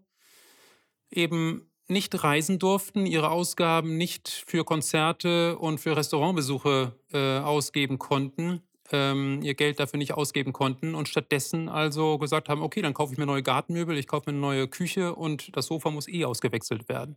eben 1.11 1.71
nicht 1.87 2.23
reisen 2.23 2.59
durften, 2.59 3.07
ihre 3.07 3.31
Ausgaben 3.31 3.97
nicht 3.97 4.29
für 4.47 4.65
Konzerte 4.65 5.59
und 5.59 5.79
für 5.79 5.97
Restaurantbesuche 5.97 6.95
äh, 7.13 7.39
ausgeben 7.39 7.99
konnten 7.99 8.63
ähm, 8.93 9.41
ihr 9.43 9.55
Geld 9.55 9.81
dafür 9.81 9.99
nicht 9.99 10.15
ausgeben 10.15 10.53
konnten 10.53 10.95
und 10.95 11.09
stattdessen 11.09 11.69
also 11.69 12.19
gesagt 12.19 12.49
haben, 12.49 12.63
okay, 12.63 12.83
dann 12.83 12.95
kaufe 12.95 13.13
ich 13.13 13.19
mir 13.19 13.27
neue 13.27 13.43
Gartenmöbel, 13.43 13.97
ich 13.97 14.07
kaufe 14.07 14.31
mir 14.31 14.35
eine 14.35 14.41
neue 14.41 14.69
Küche 14.69 15.15
und 15.15 15.57
das 15.57 15.67
Sofa 15.67 15.91
muss 15.91 16.09
eh 16.09 16.25
ausgewechselt 16.25 16.89
werden. 16.89 17.17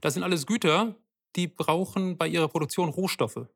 Das 0.00 0.14
sind 0.14 0.22
alles 0.22 0.46
Güter, 0.46 0.94
die 1.36 1.46
brauchen 1.46 2.16
bei 2.16 2.28
ihrer 2.28 2.48
Produktion 2.48 2.88
Rohstoffe. 2.88 3.46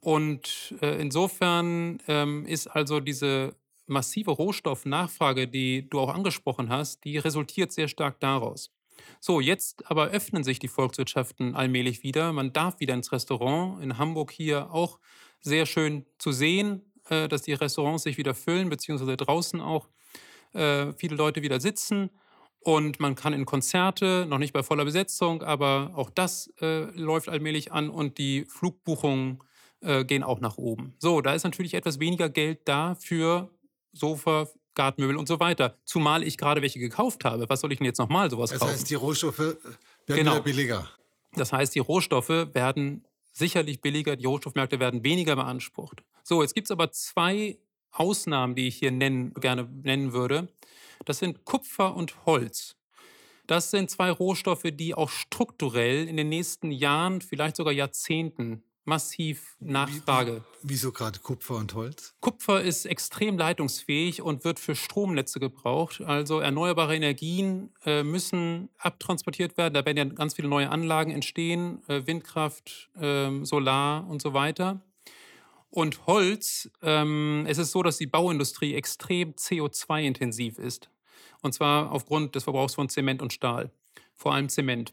Und 0.00 0.74
äh, 0.82 1.00
insofern 1.00 2.00
ähm, 2.08 2.46
ist 2.46 2.66
also 2.66 3.00
diese 3.00 3.54
massive 3.86 4.32
Rohstoffnachfrage, 4.32 5.48
die 5.48 5.88
du 5.88 6.00
auch 6.00 6.12
angesprochen 6.12 6.68
hast, 6.68 7.04
die 7.04 7.18
resultiert 7.18 7.72
sehr 7.72 7.88
stark 7.88 8.20
daraus. 8.20 8.70
So, 9.20 9.40
jetzt 9.40 9.88
aber 9.90 10.08
öffnen 10.08 10.44
sich 10.44 10.58
die 10.58 10.68
Volkswirtschaften 10.68 11.54
allmählich 11.54 12.02
wieder. 12.02 12.32
Man 12.32 12.52
darf 12.52 12.80
wieder 12.80 12.94
ins 12.94 13.12
Restaurant. 13.12 13.82
In 13.82 13.98
Hamburg 13.98 14.30
hier 14.30 14.70
auch 14.70 14.98
sehr 15.40 15.66
schön 15.66 16.04
zu 16.18 16.32
sehen, 16.32 16.92
äh, 17.08 17.28
dass 17.28 17.42
die 17.42 17.52
Restaurants 17.52 18.02
sich 18.04 18.18
wieder 18.18 18.34
füllen, 18.34 18.68
beziehungsweise 18.68 19.16
draußen 19.16 19.60
auch 19.60 19.88
äh, 20.52 20.92
viele 20.94 21.16
Leute 21.16 21.42
wieder 21.42 21.60
sitzen. 21.60 22.10
Und 22.60 22.98
man 22.98 23.14
kann 23.14 23.32
in 23.32 23.44
Konzerte, 23.46 24.26
noch 24.28 24.38
nicht 24.38 24.52
bei 24.52 24.62
voller 24.64 24.84
Besetzung, 24.84 25.42
aber 25.42 25.92
auch 25.94 26.10
das 26.10 26.52
äh, 26.60 26.84
läuft 26.98 27.28
allmählich 27.28 27.70
an 27.72 27.90
und 27.90 28.18
die 28.18 28.44
Flugbuchungen 28.48 29.38
äh, 29.82 30.04
gehen 30.04 30.24
auch 30.24 30.40
nach 30.40 30.56
oben. 30.58 30.94
So, 30.98 31.20
da 31.20 31.34
ist 31.34 31.44
natürlich 31.44 31.74
etwas 31.74 32.00
weniger 32.00 32.28
Geld 32.28 32.60
da 32.64 32.96
für 32.96 33.50
Sofa, 33.92 34.48
Gartenmöbel 34.74 35.16
und 35.16 35.28
so 35.28 35.38
weiter. 35.38 35.78
Zumal 35.84 36.24
ich 36.24 36.38
gerade 36.38 36.60
welche 36.60 36.80
gekauft 36.80 37.24
habe. 37.24 37.48
Was 37.48 37.60
soll 37.60 37.70
ich 37.72 37.78
denn 37.78 37.86
jetzt 37.86 37.98
nochmal 37.98 38.30
sowas 38.30 38.50
das 38.50 38.58
kaufen? 38.58 38.72
Das 38.72 38.80
heißt, 38.80 38.90
die 38.90 38.94
Rohstoffe 38.96 39.38
werden 39.38 39.58
Genau. 40.06 40.32
wieder 40.32 40.42
billiger. 40.42 40.90
Das 41.34 41.52
heißt, 41.52 41.72
die 41.74 41.78
Rohstoffe 41.78 42.28
werden 42.28 43.04
sicherlich 43.36 43.80
billiger, 43.80 44.16
die 44.16 44.24
Rohstoffmärkte 44.24 44.80
werden 44.80 45.04
weniger 45.04 45.36
beansprucht. 45.36 46.02
So, 46.22 46.42
jetzt 46.42 46.54
gibt 46.54 46.68
es 46.68 46.70
aber 46.70 46.90
zwei 46.90 47.58
Ausnahmen, 47.90 48.54
die 48.54 48.68
ich 48.68 48.76
hier 48.76 48.90
nennen, 48.90 49.34
gerne 49.34 49.68
nennen 49.82 50.12
würde. 50.12 50.48
Das 51.04 51.18
sind 51.18 51.44
Kupfer 51.44 51.94
und 51.94 52.24
Holz. 52.24 52.76
Das 53.46 53.70
sind 53.70 53.90
zwei 53.90 54.10
Rohstoffe, 54.10 54.64
die 54.72 54.94
auch 54.94 55.10
strukturell 55.10 56.08
in 56.08 56.16
den 56.16 56.28
nächsten 56.28 56.72
Jahren, 56.72 57.20
vielleicht 57.20 57.56
sogar 57.56 57.72
Jahrzehnten 57.72 58.64
massiv 58.86 59.56
Nachfrage. 59.60 60.44
Wieso 60.62 60.92
gerade 60.92 61.18
Kupfer 61.18 61.56
und 61.56 61.74
Holz? 61.74 62.14
Kupfer 62.20 62.62
ist 62.62 62.86
extrem 62.86 63.36
leitungsfähig 63.36 64.22
und 64.22 64.44
wird 64.44 64.58
für 64.58 64.74
Stromnetze 64.74 65.40
gebraucht. 65.40 66.00
Also 66.00 66.40
erneuerbare 66.40 66.96
Energien 66.96 67.70
äh, 67.84 68.02
müssen 68.02 68.68
abtransportiert 68.78 69.56
werden. 69.58 69.74
Da 69.74 69.84
werden 69.84 69.96
ja 69.96 70.04
ganz 70.04 70.34
viele 70.34 70.48
neue 70.48 70.70
Anlagen 70.70 71.10
entstehen, 71.10 71.82
äh, 71.88 72.06
Windkraft, 72.06 72.90
äh, 72.98 73.44
Solar 73.44 74.08
und 74.08 74.22
so 74.22 74.32
weiter. 74.32 74.80
Und 75.70 76.06
Holz, 76.06 76.70
ähm, 76.82 77.44
es 77.48 77.58
ist 77.58 77.72
so, 77.72 77.82
dass 77.82 77.98
die 77.98 78.06
Bauindustrie 78.06 78.74
extrem 78.74 79.32
CO2-intensiv 79.32 80.58
ist. 80.58 80.88
Und 81.42 81.52
zwar 81.52 81.92
aufgrund 81.92 82.34
des 82.34 82.44
Verbrauchs 82.44 82.74
von 82.74 82.88
Zement 82.88 83.20
und 83.20 83.32
Stahl, 83.32 83.70
vor 84.14 84.32
allem 84.32 84.48
Zement. 84.48 84.92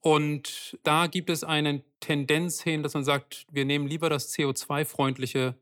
Und 0.00 0.78
da 0.82 1.06
gibt 1.06 1.30
es 1.30 1.42
eine 1.42 1.82
Tendenz 2.00 2.62
hin, 2.62 2.82
dass 2.82 2.94
man 2.94 3.04
sagt, 3.04 3.46
wir 3.50 3.64
nehmen 3.64 3.88
lieber 3.88 4.08
das 4.08 4.32
CO2-freundliche 4.32 5.54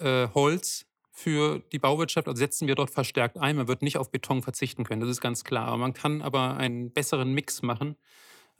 äh, 0.00 0.28
Holz 0.34 0.86
für 1.10 1.60
die 1.72 1.78
Bauwirtschaft, 1.78 2.28
also 2.28 2.38
setzen 2.38 2.68
wir 2.68 2.76
dort 2.76 2.90
verstärkt 2.90 3.38
ein. 3.38 3.56
Man 3.56 3.68
wird 3.68 3.82
nicht 3.82 3.98
auf 3.98 4.10
Beton 4.10 4.42
verzichten 4.42 4.84
können, 4.84 5.00
das 5.00 5.10
ist 5.10 5.20
ganz 5.20 5.44
klar. 5.44 5.76
Man 5.76 5.92
kann 5.92 6.22
aber 6.22 6.56
einen 6.56 6.92
besseren 6.92 7.32
Mix 7.32 7.62
machen, 7.62 7.96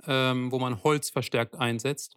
ähm, 0.07 0.51
wo 0.51 0.59
man 0.59 0.83
Holz 0.83 1.11
verstärkt 1.11 1.55
einsetzt. 1.55 2.17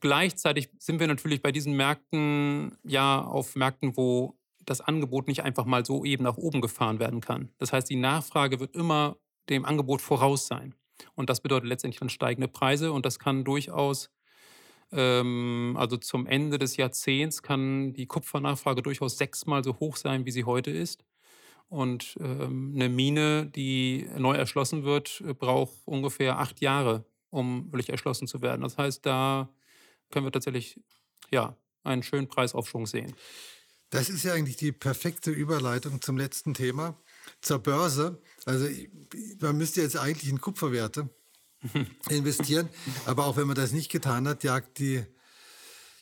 Gleichzeitig 0.00 0.70
sind 0.78 1.00
wir 1.00 1.08
natürlich 1.08 1.42
bei 1.42 1.52
diesen 1.52 1.74
Märkten 1.74 2.78
ja 2.84 3.20
auf 3.22 3.54
Märkten, 3.56 3.96
wo 3.96 4.38
das 4.64 4.80
Angebot 4.80 5.28
nicht 5.28 5.42
einfach 5.42 5.64
mal 5.64 5.84
so 5.84 6.04
eben 6.04 6.24
nach 6.24 6.36
oben 6.36 6.60
gefahren 6.60 7.00
werden 7.00 7.20
kann. 7.20 7.50
Das 7.58 7.72
heißt, 7.72 7.90
die 7.90 7.96
Nachfrage 7.96 8.60
wird 8.60 8.74
immer 8.76 9.16
dem 9.48 9.64
Angebot 9.64 10.00
voraus 10.00 10.46
sein. 10.46 10.74
Und 11.14 11.30
das 11.30 11.40
bedeutet 11.40 11.68
letztendlich 11.68 12.00
dann 12.00 12.08
steigende 12.08 12.48
Preise 12.48 12.92
und 12.92 13.06
das 13.06 13.18
kann 13.18 13.44
durchaus, 13.44 14.10
ähm, 14.92 15.76
also 15.78 15.96
zum 15.96 16.26
Ende 16.26 16.58
des 16.58 16.76
Jahrzehnts 16.76 17.42
kann 17.42 17.92
die 17.92 18.06
Kupfernachfrage 18.06 18.82
durchaus 18.82 19.18
sechsmal 19.18 19.64
so 19.64 19.78
hoch 19.78 19.96
sein, 19.96 20.26
wie 20.26 20.30
sie 20.30 20.44
heute 20.44 20.70
ist. 20.70 21.04
Und 21.68 22.16
ähm, 22.20 22.72
eine 22.74 22.88
Mine, 22.88 23.46
die 23.46 24.08
neu 24.18 24.34
erschlossen 24.34 24.82
wird, 24.82 25.22
braucht 25.38 25.74
ungefähr 25.84 26.38
acht 26.38 26.60
Jahre, 26.60 27.04
um 27.30 27.66
wirklich 27.66 27.90
erschlossen 27.90 28.26
zu 28.26 28.42
werden. 28.42 28.62
Das 28.62 28.76
heißt, 28.76 29.06
da 29.06 29.48
können 30.10 30.26
wir 30.26 30.32
tatsächlich 30.32 30.80
ja, 31.30 31.56
einen 31.84 32.02
schönen 32.02 32.28
Preisaufschwung 32.28 32.86
sehen. 32.86 33.14
Das 33.90 34.08
ist 34.08 34.24
ja 34.24 34.34
eigentlich 34.34 34.56
die 34.56 34.72
perfekte 34.72 35.30
Überleitung 35.30 36.00
zum 36.00 36.16
letzten 36.16 36.54
Thema, 36.54 36.96
zur 37.40 37.58
Börse. 37.58 38.20
Also 38.44 38.68
man 39.40 39.56
müsste 39.56 39.82
jetzt 39.82 39.96
eigentlich 39.96 40.30
in 40.30 40.40
Kupferwerte 40.40 41.08
investieren, 42.08 42.68
aber 43.06 43.26
auch 43.26 43.36
wenn 43.36 43.46
man 43.46 43.56
das 43.56 43.72
nicht 43.72 43.90
getan 43.90 44.26
hat, 44.28 44.44
jagt 44.44 44.78
die, 44.78 45.04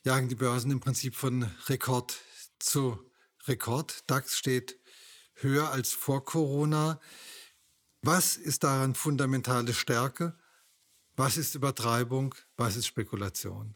jagen 0.05 0.29
die 0.29 0.35
Börsen 0.35 0.71
im 0.71 0.81
Prinzip 0.81 1.15
von 1.15 1.51
Rekord 1.69 2.19
zu 2.59 2.99
Rekord. 3.47 4.05
DAX 4.09 4.37
steht 4.37 4.79
höher 5.35 5.71
als 5.71 5.93
vor 5.93 6.25
Corona. 6.25 7.01
Was 8.03 8.37
ist 8.37 8.65
daran 8.65 8.95
fundamentale 8.95 9.75
Stärke? 9.75 10.39
Was 11.17 11.37
ist 11.37 11.55
Übertreibung? 11.55 12.35
Was 12.57 12.77
ist 12.77 12.87
Spekulation? 12.87 13.75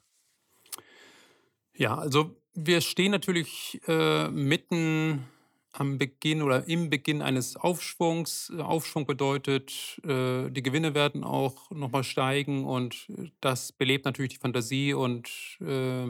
Ja, 1.74 1.96
also 1.96 2.36
wir 2.54 2.80
stehen 2.80 3.10
natürlich 3.10 3.80
äh, 3.88 4.28
mitten 4.28 5.26
am 5.72 5.98
Beginn 5.98 6.42
oder 6.42 6.68
im 6.68 6.90
Beginn 6.90 7.22
eines 7.22 7.56
Aufschwungs. 7.56 8.52
Aufschwung 8.58 9.06
bedeutet, 9.06 10.00
äh, 10.04 10.50
die 10.50 10.62
Gewinne 10.62 10.94
werden 10.94 11.24
auch 11.24 11.70
nochmal 11.70 12.04
steigen 12.04 12.64
und 12.64 13.08
das 13.40 13.72
belebt 13.72 14.04
natürlich 14.04 14.32
die 14.32 14.38
Fantasie 14.38 14.92
und 14.92 15.28
äh, 15.60 16.08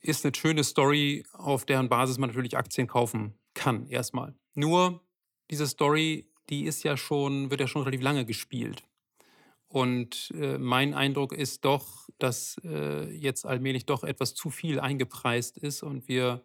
ist 0.00 0.24
eine 0.24 0.34
schöne 0.34 0.64
Story, 0.64 1.24
auf 1.32 1.66
deren 1.66 1.88
Basis 1.88 2.18
man 2.18 2.30
natürlich 2.30 2.56
Aktien 2.56 2.86
kaufen 2.86 3.34
kann, 3.54 3.86
erstmal. 3.88 4.34
Nur 4.54 5.02
diese 5.50 5.66
Story, 5.66 6.26
die 6.48 6.64
ist 6.64 6.82
ja 6.82 6.96
schon, 6.96 7.50
wird 7.50 7.60
ja 7.60 7.66
schon 7.66 7.82
relativ 7.82 8.02
lange 8.02 8.24
gespielt. 8.24 8.84
Und 9.68 10.32
äh, 10.34 10.58
mein 10.58 10.94
Eindruck 10.94 11.32
ist 11.32 11.64
doch, 11.64 12.08
dass 12.18 12.56
äh, 12.64 13.10
jetzt 13.10 13.44
allmählich 13.44 13.84
doch 13.84 14.04
etwas 14.04 14.34
zu 14.34 14.50
viel 14.50 14.80
eingepreist 14.80 15.58
ist 15.58 15.82
und 15.82 16.08
wir 16.08 16.42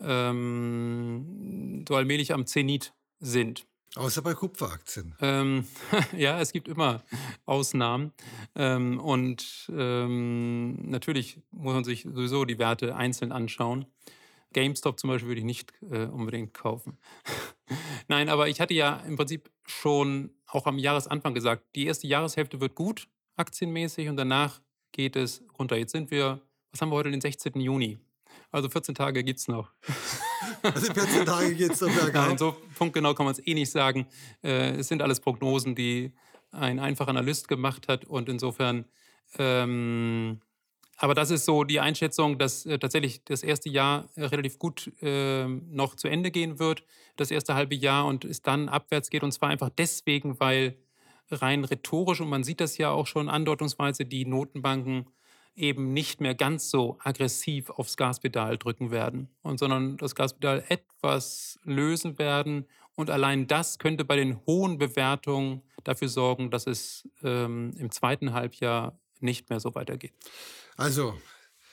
ähm, 0.00 1.84
so 1.88 1.94
allmählich 1.94 2.32
am 2.32 2.46
Zenit 2.46 2.94
sind. 3.20 3.66
Außer 3.96 4.20
bei 4.20 4.34
Kupferaktien. 4.34 5.14
Ähm, 5.20 5.66
ja, 6.16 6.38
es 6.40 6.52
gibt 6.52 6.68
immer 6.68 7.02
Ausnahmen. 7.46 8.12
Ähm, 8.54 9.00
und 9.00 9.70
ähm, 9.74 10.90
natürlich 10.90 11.40
muss 11.50 11.74
man 11.74 11.84
sich 11.84 12.02
sowieso 12.02 12.44
die 12.44 12.58
Werte 12.58 12.94
einzeln 12.94 13.32
anschauen. 13.32 13.86
GameStop 14.52 15.00
zum 15.00 15.08
Beispiel 15.08 15.28
würde 15.28 15.40
ich 15.40 15.46
nicht 15.46 15.72
äh, 15.90 16.04
unbedingt 16.04 16.52
kaufen. 16.52 16.98
Nein, 18.08 18.28
aber 18.28 18.48
ich 18.48 18.60
hatte 18.60 18.74
ja 18.74 18.96
im 19.06 19.16
Prinzip 19.16 19.50
schon 19.66 20.30
auch 20.46 20.66
am 20.66 20.78
Jahresanfang 20.78 21.34
gesagt, 21.34 21.64
die 21.74 21.86
erste 21.86 22.06
Jahreshälfte 22.06 22.60
wird 22.60 22.74
gut, 22.74 23.08
aktienmäßig, 23.36 24.08
und 24.08 24.16
danach 24.16 24.60
geht 24.92 25.16
es 25.16 25.42
runter. 25.58 25.76
Jetzt 25.76 25.92
sind 25.92 26.10
wir, 26.10 26.40
was 26.70 26.80
haben 26.80 26.90
wir 26.90 26.96
heute, 26.96 27.10
den 27.10 27.20
16. 27.20 27.60
Juni? 27.60 27.98
Also 28.50 28.68
14 28.68 28.94
Tage 28.94 29.24
gibt 29.24 29.40
es 29.40 29.48
noch. 29.48 29.70
Also 30.62 30.92
14 30.92 31.26
Tage 31.26 31.54
geht 31.54 31.72
es 31.72 31.80
noch 31.80 31.92
bergauf. 31.92 32.12
Nein, 32.28 32.38
so 32.38 32.56
punktgenau 32.76 33.14
kann 33.14 33.26
man 33.26 33.34
es 33.34 33.46
eh 33.46 33.54
nicht 33.54 33.70
sagen. 33.70 34.06
Äh, 34.42 34.76
es 34.76 34.88
sind 34.88 35.02
alles 35.02 35.20
Prognosen, 35.20 35.74
die 35.74 36.12
ein 36.50 36.78
einfacher 36.78 37.10
Analyst 37.10 37.48
gemacht 37.48 37.88
hat. 37.88 38.04
Und 38.04 38.28
insofern, 38.28 38.84
ähm, 39.38 40.40
aber 40.96 41.14
das 41.14 41.30
ist 41.30 41.44
so 41.44 41.64
die 41.64 41.80
Einschätzung, 41.80 42.38
dass 42.38 42.66
äh, 42.66 42.78
tatsächlich 42.78 43.24
das 43.24 43.42
erste 43.42 43.68
Jahr 43.68 44.08
äh, 44.14 44.24
relativ 44.24 44.58
gut 44.58 44.90
äh, 45.02 45.46
noch 45.46 45.94
zu 45.94 46.08
Ende 46.08 46.30
gehen 46.30 46.58
wird, 46.58 46.84
das 47.16 47.30
erste 47.30 47.54
halbe 47.54 47.74
Jahr 47.74 48.06
und 48.06 48.24
es 48.24 48.42
dann 48.42 48.68
abwärts 48.68 49.10
geht. 49.10 49.22
Und 49.22 49.32
zwar 49.32 49.50
einfach 49.50 49.70
deswegen, 49.70 50.40
weil 50.40 50.76
rein 51.30 51.64
rhetorisch, 51.64 52.20
und 52.20 52.28
man 52.28 52.44
sieht 52.44 52.60
das 52.60 52.78
ja 52.78 52.90
auch 52.90 53.06
schon 53.06 53.28
andeutungsweise, 53.28 54.04
die 54.04 54.24
Notenbanken 54.24 55.06
eben 55.56 55.92
nicht 55.92 56.20
mehr 56.20 56.34
ganz 56.34 56.70
so 56.70 56.98
aggressiv 57.02 57.70
aufs 57.70 57.96
Gaspedal 57.96 58.58
drücken 58.58 58.90
werden, 58.90 59.28
und 59.42 59.58
sondern 59.58 59.96
das 59.96 60.14
Gaspedal 60.14 60.64
etwas 60.68 61.58
lösen 61.64 62.18
werden. 62.18 62.66
Und 62.94 63.10
allein 63.10 63.46
das 63.46 63.78
könnte 63.78 64.04
bei 64.04 64.16
den 64.16 64.44
hohen 64.46 64.78
Bewertungen 64.78 65.62
dafür 65.84 66.08
sorgen, 66.08 66.50
dass 66.50 66.66
es 66.66 67.08
ähm, 67.22 67.74
im 67.78 67.90
zweiten 67.90 68.32
Halbjahr 68.32 68.98
nicht 69.20 69.50
mehr 69.50 69.60
so 69.60 69.74
weitergeht. 69.74 70.12
Also 70.76 71.14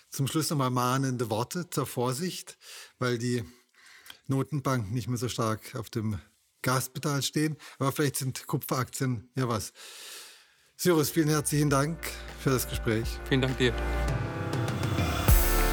zum 0.09 0.27
Schluss 0.27 0.49
nochmal 0.49 0.69
mahnende 0.69 1.29
Worte 1.29 1.69
zur 1.69 1.85
Vorsicht, 1.85 2.57
weil 2.99 3.17
die 3.17 3.43
Notenbanken 4.27 4.93
nicht 4.93 5.07
mehr 5.07 5.17
so 5.17 5.27
stark 5.27 5.75
auf 5.75 5.89
dem 5.89 6.19
Gaspedal 6.61 7.21
stehen. 7.21 7.57
Aber 7.79 7.91
vielleicht 7.91 8.17
sind 8.17 8.47
Kupferaktien 8.47 9.29
ja 9.35 9.47
was. 9.47 9.73
Cyrus, 10.83 11.11
vielen 11.11 11.29
herzlichen 11.29 11.69
Dank 11.69 11.97
für 12.41 12.49
das 12.49 12.67
Gespräch. 12.67 13.05
Vielen 13.29 13.39
Dank 13.39 13.57
dir. 13.57 13.71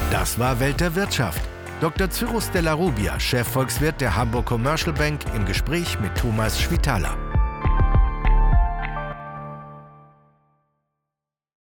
Das 0.09 0.39
war 0.39 0.57
Welt 0.61 0.79
der 0.79 0.95
Wirtschaft. 0.95 1.41
Dr. 1.81 2.09
Cyrus 2.09 2.49
Della 2.51 2.71
Rubia, 2.71 3.19
Chefvolkswirt 3.19 3.99
der 3.99 4.15
Hamburg 4.15 4.45
Commercial 4.45 4.93
Bank, 4.93 5.19
im 5.35 5.45
Gespräch 5.45 5.99
mit 5.99 6.15
Thomas 6.15 6.61
Schwitaler. 6.61 7.30